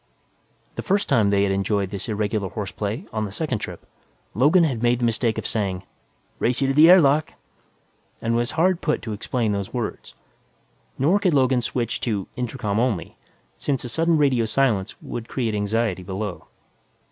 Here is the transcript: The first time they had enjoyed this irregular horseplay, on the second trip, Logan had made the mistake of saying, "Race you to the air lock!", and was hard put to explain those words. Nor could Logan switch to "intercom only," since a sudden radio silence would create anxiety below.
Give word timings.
The 0.77 0.81
first 0.81 1.07
time 1.07 1.29
they 1.29 1.43
had 1.43 1.51
enjoyed 1.51 1.91
this 1.91 2.09
irregular 2.09 2.49
horseplay, 2.49 3.05
on 3.13 3.25
the 3.25 3.31
second 3.31 3.59
trip, 3.59 3.85
Logan 4.33 4.63
had 4.63 4.81
made 4.81 4.97
the 4.97 5.05
mistake 5.05 5.37
of 5.37 5.45
saying, 5.45 5.83
"Race 6.39 6.59
you 6.59 6.67
to 6.69 6.73
the 6.73 6.89
air 6.89 6.99
lock!", 6.99 7.33
and 8.19 8.35
was 8.35 8.53
hard 8.57 8.81
put 8.81 9.03
to 9.03 9.13
explain 9.13 9.51
those 9.51 9.75
words. 9.75 10.15
Nor 10.97 11.19
could 11.19 11.35
Logan 11.35 11.61
switch 11.61 12.01
to 12.01 12.27
"intercom 12.35 12.79
only," 12.79 13.15
since 13.57 13.83
a 13.83 13.89
sudden 13.89 14.17
radio 14.17 14.45
silence 14.45 14.95
would 15.03 15.27
create 15.29 15.53
anxiety 15.53 16.01
below. 16.01 16.47